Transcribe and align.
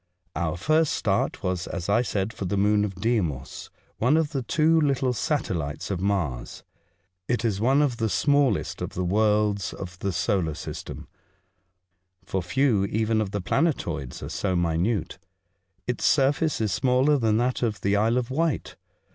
Our 0.35 0.57
first 0.57 0.93
start 0.93 1.43
was, 1.43 1.67
as 1.67 1.87
I 1.87 2.01
said, 2.01 2.33
for 2.33 2.45
the 2.45 2.57
moon 2.57 2.83
of 2.83 2.95
Deimos, 2.95 3.69
one 3.99 4.17
of 4.17 4.31
the 4.31 4.41
two 4.41 4.81
little 4.81 5.13
satelhtes 5.13 5.91
of 5.91 5.99
Mars. 6.01 6.63
It 7.27 7.45
is 7.45 7.61
one 7.61 7.83
of 7.83 7.97
the 7.97 8.09
smallest 8.09 8.81
of 8.81 8.95
the 8.95 9.03
worlds 9.03 9.73
of 9.73 9.99
the 9.99 10.11
solar 10.11 10.55
system, 10.55 11.07
for 12.25 12.41
few 12.41 12.85
even 12.85 13.21
of 13.21 13.29
the 13.29 13.41
plane 13.41 13.71
toids 13.73 14.23
are 14.23 14.29
so 14.29 14.55
minute. 14.55 15.19
Its 15.85 16.03
surface 16.03 16.59
is 16.59 16.71
smaller 16.73 17.17
than 17.19 17.37
that 17.37 17.61
of 17.61 17.81
the 17.81 17.95
Isle 17.95 18.17
of 18.17 18.31
Wight. 18.31 18.77